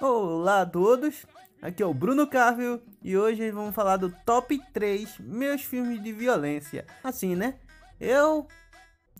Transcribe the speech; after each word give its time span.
Olá 0.00 0.60
a 0.60 0.66
todos, 0.66 1.26
aqui 1.60 1.82
é 1.82 1.86
o 1.86 1.92
Bruno 1.92 2.24
Carville 2.24 2.80
e 3.02 3.18
hoje 3.18 3.50
vamos 3.50 3.74
falar 3.74 3.96
do 3.96 4.14
top 4.24 4.56
3 4.72 5.18
meus 5.18 5.64
filmes 5.64 6.00
de 6.00 6.12
violência. 6.12 6.86
Assim, 7.02 7.34
né? 7.34 7.56
Eu 7.98 8.46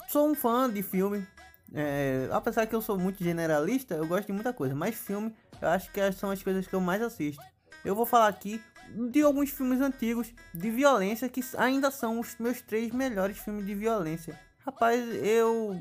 sou 0.06 0.30
um 0.30 0.36
fã 0.36 0.70
de 0.70 0.80
filme, 0.80 1.26
é, 1.74 2.28
apesar 2.30 2.64
que 2.64 2.76
eu 2.76 2.80
sou 2.80 2.96
muito 2.96 3.24
generalista, 3.24 3.96
eu 3.96 4.06
gosto 4.06 4.28
de 4.28 4.32
muita 4.32 4.52
coisa, 4.52 4.72
mas 4.72 4.94
filme 4.94 5.34
eu 5.60 5.66
acho 5.66 5.90
que 5.90 6.12
são 6.12 6.30
as 6.30 6.40
coisas 6.44 6.64
que 6.64 6.74
eu 6.74 6.80
mais 6.80 7.02
assisto. 7.02 7.42
Eu 7.84 7.96
vou 7.96 8.06
falar 8.06 8.28
aqui 8.28 8.62
de 9.10 9.20
alguns 9.22 9.50
filmes 9.50 9.80
antigos 9.80 10.32
de 10.54 10.70
violência 10.70 11.28
que 11.28 11.40
ainda 11.56 11.90
são 11.90 12.20
os 12.20 12.36
meus 12.38 12.62
três 12.62 12.92
melhores 12.92 13.36
filmes 13.36 13.66
de 13.66 13.74
violência. 13.74 14.38
Rapaz, 14.64 15.02
eu 15.24 15.76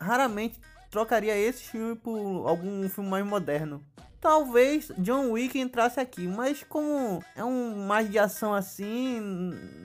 raramente 0.00 0.60
trocaria 0.88 1.36
esse 1.36 1.64
filme 1.64 1.96
por 1.96 2.46
algum 2.46 2.88
filme 2.88 3.10
mais 3.10 3.26
moderno. 3.26 3.84
Talvez 4.26 4.90
John 4.98 5.30
Wick 5.30 5.56
entrasse 5.56 6.00
aqui, 6.00 6.26
mas 6.26 6.64
como 6.68 7.22
é 7.36 7.44
um 7.44 7.86
mais 7.86 8.10
de 8.10 8.18
ação 8.18 8.52
assim, 8.52 9.20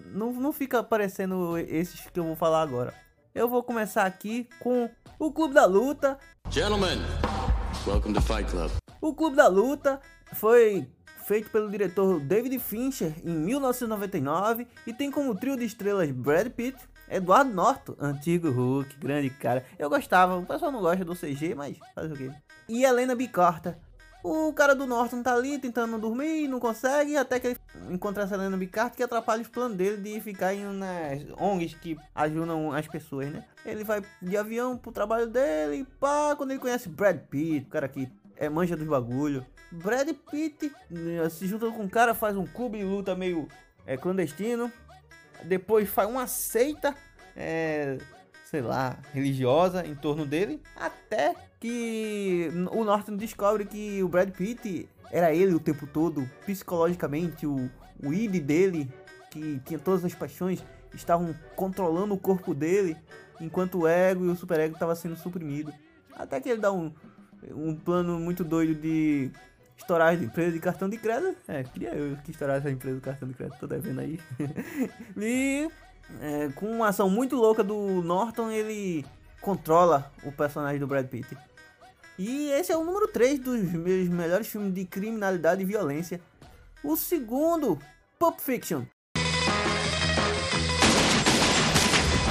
não, 0.07 0.33
não 0.33 0.51
fica 0.51 0.79
aparecendo 0.79 1.59
esses 1.59 2.09
que 2.09 2.19
eu 2.19 2.23
vou 2.23 2.35
falar 2.35 2.63
agora. 2.63 2.91
Eu 3.35 3.47
vou 3.47 3.61
começar 3.61 4.03
aqui 4.03 4.49
com 4.59 4.89
o 5.19 5.31
Clube 5.31 5.53
da 5.53 5.65
Luta. 5.65 6.17
Gentlemen, 6.49 6.97
welcome 7.85 8.15
to 8.15 8.21
Fight 8.23 8.49
Club. 8.49 8.71
O 8.99 9.13
Clube 9.13 9.35
da 9.35 9.47
Luta 9.47 10.01
foi 10.33 10.89
feito 11.27 11.51
pelo 11.51 11.69
diretor 11.69 12.19
David 12.19 12.57
Fincher 12.57 13.13
em 13.23 13.29
1999 13.29 14.67
e 14.87 14.91
tem 14.91 15.11
como 15.11 15.35
trio 15.35 15.55
de 15.55 15.65
estrelas 15.65 16.09
Brad 16.09 16.47
Pitt, 16.47 16.79
Eduardo 17.07 17.53
Norton, 17.53 17.95
antigo 17.99 18.49
Hulk, 18.49 18.97
grande 18.97 19.29
cara. 19.29 19.63
Eu 19.77 19.87
gostava, 19.87 20.35
o 20.35 20.45
pessoal 20.47 20.71
não 20.71 20.81
gosta 20.81 21.05
do 21.05 21.15
CG, 21.15 21.53
mas 21.53 21.77
faz 21.93 22.11
o 22.11 22.15
quê? 22.15 22.31
E 22.67 22.83
Helena 22.83 23.15
Bicarta. 23.15 23.77
O 24.23 24.53
cara 24.53 24.75
do 24.75 24.85
Norton 24.85 25.23
tá 25.23 25.33
ali 25.33 25.57
tentando 25.57 25.97
dormir, 25.97 26.47
não 26.47 26.59
consegue, 26.59 27.17
até 27.17 27.39
que 27.39 27.47
ele 27.47 27.59
encontra 27.89 28.23
essa 28.23 28.35
Helena 28.35 28.55
Bicarta 28.55 28.95
que 28.95 29.01
atrapalha 29.01 29.41
os 29.41 29.47
planos 29.47 29.75
dele 29.75 29.97
de 29.97 30.21
ficar 30.21 30.53
indo 30.53 30.73
nas 30.73 31.23
ONGs 31.39 31.73
que 31.75 31.97
ajudam 32.13 32.71
as 32.71 32.87
pessoas, 32.87 33.31
né? 33.31 33.43
Ele 33.65 33.83
vai 33.83 34.01
de 34.21 34.37
avião 34.37 34.77
pro 34.77 34.91
trabalho 34.91 35.27
dele 35.27 35.77
e 35.77 35.83
pá, 35.83 36.35
quando 36.37 36.51
ele 36.51 36.59
conhece 36.59 36.87
Brad 36.87 37.17
Pitt, 37.17 37.65
o 37.67 37.69
cara 37.69 37.87
que 37.87 38.07
é 38.37 38.47
manja 38.47 38.77
dos 38.77 38.87
bagulho. 38.87 39.45
Brad 39.71 40.09
Pitt 40.29 40.71
né, 40.89 41.27
se 41.29 41.47
junta 41.47 41.69
com 41.71 41.83
um 41.83 41.89
cara, 41.89 42.13
faz 42.13 42.35
um 42.35 42.45
clube 42.45 42.77
de 42.77 42.83
luta 42.83 43.15
meio 43.15 43.47
é, 43.85 43.97
clandestino. 43.97 44.71
Depois 45.43 45.89
faz 45.89 46.09
uma 46.09 46.27
seita, 46.27 46.95
é, 47.35 47.97
sei 48.51 48.61
lá, 48.61 48.97
religiosa 49.13 49.87
em 49.87 49.95
torno 49.95 50.25
dele. 50.25 50.61
Até 50.75 51.33
que 51.57 52.49
o 52.69 52.83
Norton 52.83 53.15
descobre 53.15 53.63
que 53.65 54.03
o 54.03 54.09
Brad 54.09 54.29
Pitt 54.29 54.89
era 55.09 55.33
ele 55.33 55.55
o 55.55 55.59
tempo 55.59 55.87
todo, 55.87 56.29
psicologicamente, 56.45 57.47
o, 57.47 57.69
o 58.03 58.13
id 58.13 58.41
dele, 58.41 58.91
que 59.31 59.61
tinha 59.65 59.79
todas 59.79 60.03
as 60.03 60.13
paixões, 60.13 60.61
estavam 60.93 61.33
controlando 61.55 62.13
o 62.13 62.17
corpo 62.17 62.53
dele, 62.53 62.97
enquanto 63.39 63.79
o 63.79 63.87
ego 63.87 64.25
e 64.25 64.27
o 64.27 64.35
superego 64.35 64.73
estavam 64.73 64.95
sendo 64.95 65.15
suprimido. 65.15 65.73
Até 66.13 66.41
que 66.41 66.49
ele 66.49 66.59
dá 66.59 66.73
um, 66.73 66.91
um 67.51 67.73
plano 67.73 68.19
muito 68.19 68.43
doido 68.43 68.75
de 68.75 69.31
estourar 69.77 70.13
as 70.13 70.21
empresas 70.21 70.53
de 70.53 70.59
cartão 70.59 70.89
de 70.89 70.97
crédito. 70.97 71.37
É, 71.47 71.63
queria 71.63 71.93
eu 71.95 72.17
que 72.17 72.31
estourasse 72.31 72.67
a 72.67 72.71
empresa 72.71 72.97
de 72.97 73.01
cartão 73.01 73.29
de 73.29 73.33
crédito, 73.33 73.59
tô 73.59 73.67
devendo 73.67 74.01
aí. 74.01 74.19
e 75.15 75.69
é, 76.19 76.49
com 76.55 76.65
uma 76.65 76.89
ação 76.89 77.09
muito 77.09 77.35
louca 77.35 77.63
do 77.63 78.01
Norton, 78.01 78.49
ele 78.51 79.05
controla 79.39 80.11
o 80.23 80.31
personagem 80.31 80.79
do 80.79 80.87
Brad 80.87 81.07
Pitt. 81.07 81.37
E 82.17 82.51
esse 82.51 82.71
é 82.71 82.77
o 82.77 82.83
número 82.83 83.07
3 83.07 83.39
dos 83.39 83.61
meus 83.71 84.07
melhores 84.07 84.47
filmes 84.47 84.73
de 84.73 84.85
criminalidade 84.85 85.61
e 85.61 85.65
violência. 85.65 86.21
O 86.83 86.95
segundo, 86.95 87.79
Pulp 88.19 88.39
Fiction. 88.39 88.83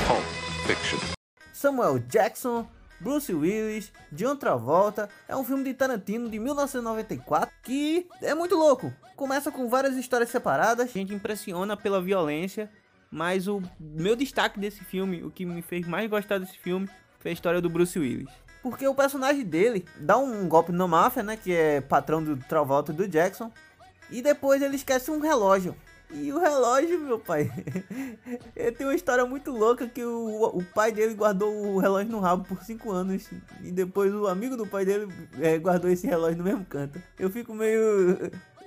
Pulp 0.06 0.24
Fiction. 0.66 0.98
Samuel 1.52 1.98
Jackson, 1.98 2.68
Bruce 3.00 3.32
Willis, 3.32 3.92
John 4.12 4.36
Travolta. 4.36 5.08
É 5.26 5.34
um 5.34 5.42
filme 5.42 5.64
de 5.64 5.74
Tarantino 5.74 6.28
de 6.28 6.38
1994 6.38 7.52
que 7.62 8.06
é 8.22 8.34
muito 8.34 8.56
louco. 8.56 8.92
Começa 9.16 9.50
com 9.50 9.68
várias 9.68 9.96
histórias 9.96 10.30
separadas, 10.30 10.88
a 10.88 10.92
gente 10.92 11.12
impressiona 11.12 11.76
pela 11.76 12.00
violência, 12.00 12.70
mas 13.10 13.48
o 13.48 13.60
meu 13.78 14.14
destaque 14.14 14.60
desse 14.60 14.84
filme, 14.84 15.22
o 15.22 15.30
que 15.30 15.44
me 15.44 15.62
fez 15.62 15.86
mais 15.86 16.08
gostar 16.08 16.38
desse 16.38 16.58
filme, 16.58 16.88
foi 17.18 17.32
a 17.32 17.34
história 17.34 17.60
do 17.60 17.68
Bruce 17.68 17.98
Willis. 17.98 18.30
Porque 18.62 18.86
o 18.86 18.94
personagem 18.94 19.44
dele 19.44 19.86
dá 19.98 20.18
um 20.18 20.46
golpe 20.46 20.70
na 20.70 20.86
máfia, 20.86 21.22
né, 21.22 21.36
que 21.36 21.52
é 21.52 21.80
patrão 21.80 22.22
do 22.22 22.36
Travolta 22.36 22.92
e 22.92 22.94
do 22.94 23.08
Jackson, 23.08 23.50
e 24.10 24.22
depois 24.22 24.62
ele 24.62 24.76
esquece 24.76 25.10
um 25.10 25.20
relógio. 25.20 25.74
E 26.12 26.32
o 26.32 26.40
relógio, 26.40 27.00
meu 27.00 27.20
pai, 27.20 27.50
ele 28.56 28.72
tem 28.72 28.86
uma 28.86 28.94
história 28.96 29.24
muito 29.24 29.52
louca 29.52 29.86
que 29.86 30.04
o, 30.04 30.44
o 30.46 30.64
pai 30.74 30.90
dele 30.90 31.14
guardou 31.14 31.54
o 31.54 31.78
relógio 31.78 32.10
no 32.10 32.18
rabo 32.18 32.44
por 32.44 32.64
5 32.64 32.90
anos. 32.90 33.28
E 33.62 33.70
depois 33.70 34.12
o 34.12 34.26
amigo 34.26 34.56
do 34.56 34.66
pai 34.66 34.84
dele 34.84 35.08
é, 35.40 35.56
guardou 35.56 35.88
esse 35.88 36.08
relógio 36.08 36.38
no 36.38 36.44
mesmo 36.44 36.64
canto. 36.64 37.00
Eu 37.16 37.30
fico 37.30 37.54
meio 37.54 38.18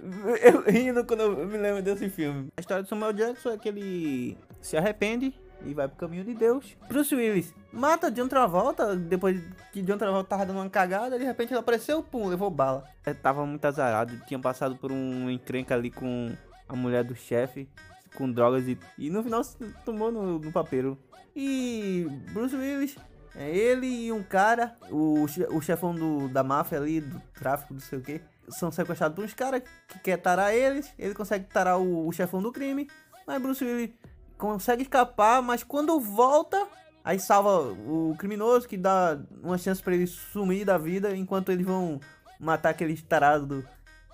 eu 0.43 0.61
rindo 0.63 1.05
quando 1.05 1.21
eu 1.21 1.47
me 1.47 1.57
lembro 1.57 1.81
desse 1.81 2.09
filme. 2.09 2.49
A 2.57 2.61
história 2.61 2.83
do 2.83 2.89
Samuel 2.89 3.13
Jackson 3.13 3.51
é 3.51 3.57
que 3.57 3.69
ele 3.69 4.37
se 4.61 4.75
arrepende 4.75 5.33
e 5.65 5.73
vai 5.73 5.87
pro 5.87 5.97
caminho 5.97 6.23
de 6.23 6.33
Deus. 6.33 6.75
Bruce 6.87 7.15
Willis 7.15 7.53
mata 7.71 8.11
John 8.11 8.27
Travolta 8.27 8.95
depois 8.95 9.41
que 9.71 9.81
John 9.81 9.97
Travolta 9.97 10.29
tava 10.29 10.45
dando 10.45 10.57
uma 10.57 10.69
cagada, 10.69 11.17
de 11.17 11.23
repente 11.23 11.51
ele 11.51 11.59
apareceu, 11.59 12.03
pum, 12.03 12.27
levou 12.27 12.49
bala. 12.49 12.83
Ele 13.05 13.15
tava 13.15 13.45
muito 13.45 13.63
azarado, 13.65 14.19
tinha 14.27 14.39
passado 14.39 14.75
por 14.75 14.91
um 14.91 15.29
encrenca 15.29 15.73
ali 15.73 15.89
com 15.89 16.31
a 16.67 16.75
mulher 16.75 17.03
do 17.03 17.15
chefe 17.15 17.69
com 18.15 18.31
drogas 18.31 18.67
e, 18.67 18.77
e 18.97 19.09
no 19.09 19.23
final 19.23 19.41
tomou 19.85 20.11
no, 20.11 20.39
no 20.39 20.51
papeiro. 20.51 20.97
E 21.35 22.07
Bruce 22.31 22.55
Willis, 22.55 22.95
é 23.35 23.49
ele 23.49 23.87
e 23.87 24.11
um 24.11 24.21
cara, 24.21 24.77
o, 24.91 25.25
o 25.49 25.61
chefão 25.61 25.93
do, 25.95 26.27
da 26.27 26.43
máfia 26.43 26.77
ali, 26.77 27.01
do 27.01 27.19
tráfico, 27.33 27.73
não 27.73 27.81
sei 27.81 27.97
o 27.97 28.01
que, 28.01 28.21
são 28.49 28.71
sequestrados 28.71 29.15
por 29.15 29.25
uns 29.25 29.33
caras 29.33 29.63
que 29.87 29.99
quer 29.99 30.17
tarar 30.17 30.53
eles. 30.53 30.91
Ele 30.97 31.13
consegue 31.13 31.45
tarar 31.45 31.77
o, 31.77 32.07
o 32.07 32.11
chefão 32.11 32.41
do 32.41 32.51
crime, 32.51 32.89
mas 33.25 33.41
Bruce 33.41 33.63
Willis 33.63 33.91
consegue 34.37 34.83
escapar, 34.83 35.41
mas 35.41 35.63
quando 35.63 35.99
volta, 35.99 36.67
aí 37.03 37.19
salva 37.19 37.71
o 37.71 38.15
criminoso 38.17 38.67
que 38.67 38.77
dá 38.77 39.19
uma 39.41 39.57
chance 39.57 39.81
para 39.81 39.95
ele 39.95 40.07
sumir 40.07 40.65
da 40.65 40.77
vida 40.77 41.15
enquanto 41.15 41.51
eles 41.51 41.65
vão 41.65 41.99
matar 42.39 42.69
aqueles 42.69 43.01
tarados 43.01 43.47
do 43.47 43.65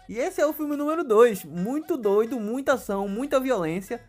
e 0.10 0.18
esse 0.18 0.42
é 0.42 0.46
o 0.48 0.52
filme 0.52 0.76
número 0.76 1.04
2. 1.04 1.46
Muito 1.46 1.96
doido, 1.96 2.40
muita 2.40 2.74
ação, 2.74 3.08
muita 3.08 3.40
violência. 3.40 4.02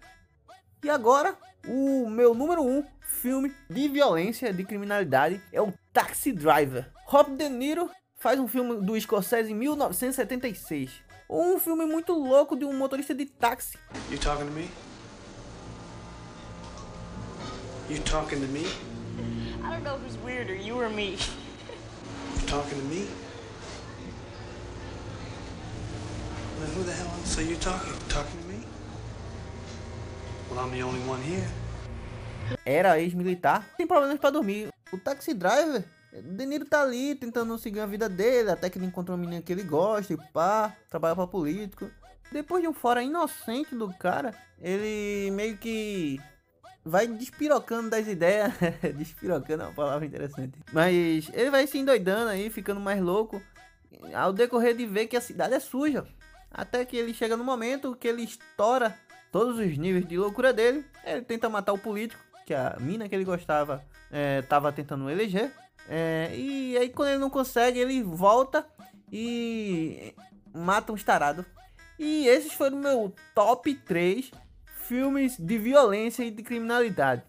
E 0.82 0.88
agora, 0.88 1.36
o 1.68 2.08
meu 2.08 2.32
número 2.32 2.62
1 2.62 2.78
um 2.78 2.84
filme 3.02 3.54
de 3.68 3.86
violência, 3.86 4.50
de 4.50 4.64
criminalidade, 4.64 5.42
é 5.52 5.60
o 5.60 5.74
Taxi 5.92 6.32
Driver. 6.32 6.90
Rob 7.04 7.36
De 7.36 7.50
Niro 7.50 7.90
faz 8.20 8.38
um 8.38 8.46
filme 8.46 8.76
do 8.82 9.00
Scorsese 9.00 9.50
em 9.50 9.54
1976. 9.54 10.90
Um 11.28 11.58
filme 11.58 11.86
muito 11.86 12.12
louco 12.12 12.54
de 12.54 12.66
um 12.66 12.72
motorista 12.72 13.14
de 13.14 13.24
táxi. 13.24 13.78
You 14.10 14.18
talking 14.18 14.44
to 14.44 14.52
me? 14.52 14.68
You 17.88 17.98
talking 18.02 18.40
to 18.40 18.46
me? 18.48 18.66
I 19.64 19.70
don't 19.70 19.82
know 19.82 19.96
who's 19.96 20.18
weirder, 20.22 20.54
you 20.54 20.76
or 20.76 20.90
me. 20.90 21.12
You 21.12 22.46
talking 22.46 22.78
to 22.78 22.84
me? 22.84 23.08
Then 26.60 26.74
who 26.76 26.84
the 26.84 26.92
hell 26.92 27.10
else 27.18 27.38
are 27.38 27.42
you 27.42 27.56
talking? 27.56 27.94
Talking 28.08 28.38
to 28.42 28.48
me? 28.48 28.66
Well, 30.50 30.60
I'm 30.60 30.70
the 30.72 30.82
only 30.82 31.00
one 31.08 31.22
here. 31.22 31.48
Era 32.66 33.00
ex-militar, 33.00 33.64
tem 33.78 33.86
problemas 33.86 34.18
para 34.18 34.30
dormir. 34.30 34.68
O 34.92 34.98
Taxi 34.98 35.32
Driver, 35.32 35.84
De 36.12 36.46
Niro 36.46 36.64
tá 36.64 36.82
ali 36.82 37.14
tentando 37.14 37.56
seguir 37.58 37.80
a 37.80 37.86
vida 37.86 38.08
dele, 38.08 38.50
até 38.50 38.68
que 38.68 38.78
ele 38.78 38.86
encontra 38.86 39.14
uma 39.14 39.20
menina 39.20 39.42
que 39.42 39.52
ele 39.52 39.62
gosta 39.62 40.12
e 40.12 40.16
pá, 40.32 40.76
trabalha 40.88 41.14
para 41.14 41.26
político. 41.26 41.88
Depois 42.32 42.62
de 42.62 42.68
um 42.68 42.72
fora 42.72 43.02
inocente 43.02 43.74
do 43.74 43.92
cara, 43.94 44.34
ele 44.60 45.30
meio 45.32 45.56
que 45.56 46.20
vai 46.84 47.06
despirocando 47.06 47.90
das 47.90 48.06
ideias. 48.06 48.52
despirocando 48.96 49.62
é 49.62 49.66
uma 49.66 49.74
palavra 49.74 50.06
interessante. 50.06 50.58
Mas 50.72 51.28
ele 51.32 51.50
vai 51.50 51.66
se 51.66 51.78
endoidando 51.78 52.30
aí, 52.30 52.50
ficando 52.50 52.80
mais 52.80 53.00
louco. 53.00 53.40
Ao 54.14 54.32
decorrer 54.32 54.76
de 54.76 54.86
ver 54.86 55.06
que 55.06 55.16
a 55.16 55.20
cidade 55.20 55.54
é 55.54 55.60
suja. 55.60 56.04
Até 56.50 56.84
que 56.84 56.96
ele 56.96 57.14
chega 57.14 57.36
no 57.36 57.44
momento 57.44 57.94
que 57.94 58.08
ele 58.08 58.22
estoura 58.22 58.96
todos 59.30 59.58
os 59.58 59.78
níveis 59.78 60.06
de 60.06 60.18
loucura 60.18 60.52
dele. 60.52 60.84
Ele 61.04 61.22
tenta 61.22 61.48
matar 61.48 61.72
o 61.72 61.78
político, 61.78 62.22
que 62.46 62.54
a 62.54 62.76
mina 62.80 63.08
que 63.08 63.14
ele 63.14 63.24
gostava 63.24 63.84
estava 64.40 64.68
é, 64.68 64.72
tentando 64.72 65.08
eleger. 65.08 65.52
É, 65.88 66.30
e 66.34 66.76
aí 66.76 66.88
quando 66.88 67.10
ele 67.10 67.18
não 67.18 67.30
consegue, 67.30 67.78
ele 67.78 68.02
volta 68.02 68.66
e 69.12 70.14
mata 70.54 70.92
um 70.92 70.96
estarado. 70.96 71.44
E 71.98 72.26
esses 72.26 72.52
foram 72.52 72.78
meu 72.78 73.14
top 73.34 73.74
3 73.74 74.30
filmes 74.86 75.36
de 75.38 75.58
violência 75.58 76.24
e 76.24 76.30
de 76.30 76.42
criminalidade. 76.42 77.22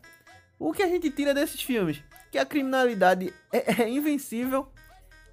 O 0.57 0.71
que 0.71 0.81
a 0.81 0.88
gente 0.88 1.09
tira 1.12 1.33
desses 1.33 1.62
filmes? 1.62 2.01
Que 2.31 2.38
a 2.38 2.45
criminalidade 2.45 3.33
é, 3.51 3.81
é 3.83 3.89
invencível, 3.89 4.71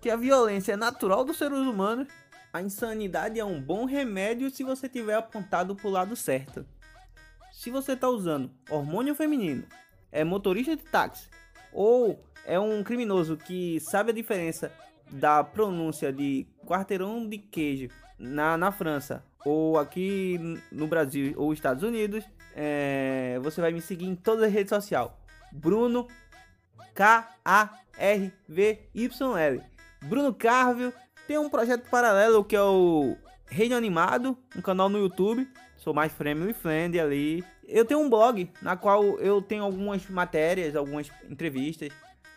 que 0.00 0.10
a 0.10 0.16
violência 0.16 0.72
é 0.72 0.76
natural 0.76 1.24
dos 1.24 1.38
seres 1.38 1.58
humanos 1.58 2.08
A 2.52 2.62
insanidade 2.62 3.38
é 3.38 3.44
um 3.44 3.60
bom 3.60 3.84
remédio 3.84 4.50
se 4.50 4.64
você 4.64 4.88
tiver 4.88 5.14
apontado 5.14 5.76
para 5.76 5.86
o 5.86 5.90
lado 5.90 6.16
certo. 6.16 6.66
Se 7.52 7.70
você 7.70 7.92
está 7.92 8.08
usando 8.08 8.50
hormônio 8.70 9.14
feminino, 9.14 9.64
é 10.10 10.24
motorista 10.24 10.74
de 10.76 10.82
táxi 10.82 11.28
ou 11.72 12.24
é 12.48 12.58
um 12.58 12.82
criminoso 12.82 13.36
que 13.36 13.78
sabe 13.78 14.10
a 14.10 14.14
diferença 14.14 14.72
da 15.10 15.44
pronúncia 15.44 16.10
de 16.10 16.46
quarteirão 16.66 17.28
de 17.28 17.36
queijo 17.36 17.90
na, 18.18 18.56
na 18.56 18.72
França 18.72 19.22
ou 19.44 19.78
aqui 19.78 20.40
no 20.72 20.86
Brasil 20.86 21.34
ou 21.36 21.52
Estados 21.52 21.82
Unidos, 21.82 22.24
é, 22.56 23.38
você 23.42 23.60
vai 23.60 23.70
me 23.70 23.82
seguir 23.82 24.06
em 24.06 24.14
todas 24.16 24.44
as 24.44 24.52
redes 24.52 24.70
sociais. 24.70 25.10
Bruno 25.52 26.08
K-A-R-V-Y-L. 26.94 27.30
Bruno 30.04 30.32
Carvio 30.34 30.92
tem 31.26 31.36
um 31.38 31.50
projeto 31.50 31.88
paralelo 31.90 32.42
que 32.42 32.56
é 32.56 32.62
o 32.62 33.14
Reino 33.46 33.76
Animado, 33.76 34.38
um 34.56 34.62
canal 34.62 34.88
no 34.88 34.98
YouTube. 34.98 35.46
Sou 35.76 35.92
mais 35.92 36.10
family 36.12 36.54
friend 36.54 36.98
ali. 36.98 37.44
Eu 37.66 37.84
tenho 37.84 38.00
um 38.00 38.08
blog 38.08 38.50
na 38.62 38.74
qual 38.76 39.04
eu 39.18 39.42
tenho 39.42 39.62
algumas 39.62 40.08
matérias, 40.08 40.74
algumas 40.74 41.10
entrevistas. 41.28 41.90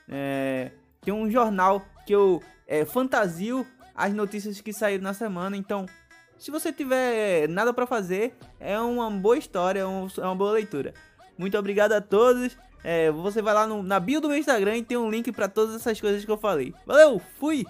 É, 0.10 0.72
tem 1.02 1.14
um 1.14 1.30
jornal 1.30 1.86
que 2.06 2.14
eu 2.14 2.42
é, 2.68 2.86
fantasio 2.86 3.66
as 3.96 4.14
notícias 4.14 4.62
que 4.62 4.74
saíram 4.74 5.04
na 5.04 5.14
semana. 5.14 5.56
Então, 5.56 5.86
se 6.38 6.50
você 6.50 6.72
tiver 6.74 7.48
nada 7.48 7.74
para 7.74 7.86
fazer, 7.86 8.34
é 8.60 8.80
uma 8.80 9.10
boa 9.12 9.38
história, 9.38 9.82
é 9.82 9.86
uma 9.86 10.36
boa 10.36 10.54
leitura. 10.54 10.94
Muito 11.38 11.58
obrigado 11.58 11.94
a 11.94 12.02
todos. 12.02 12.58
É, 12.84 13.12
você 13.12 13.42
vai 13.42 13.54
lá 13.54 13.68
no, 13.68 13.84
na 13.84 14.00
bio 14.00 14.20
do 14.20 14.28
meu 14.28 14.38
Instagram 14.38 14.78
e 14.78 14.84
tem 14.84 14.98
um 14.98 15.10
link 15.10 15.32
para 15.32 15.48
todas 15.48 15.76
essas 15.76 16.02
coisas 16.02 16.26
que 16.26 16.32
eu 16.32 16.38
falei. 16.38 16.74
Valeu, 16.86 17.22
fui! 17.40 17.66